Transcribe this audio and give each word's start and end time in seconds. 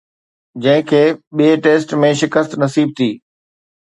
جنهن 0.63 0.87
کي 0.91 1.01
ٻئي 1.35 1.51
ٽيسٽ 1.63 1.93
۾ 2.05 2.11
شڪست 2.21 2.51
نصيب 2.65 2.87
ٿي 2.97 3.09